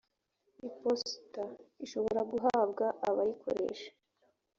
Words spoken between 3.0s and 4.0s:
abayikoresha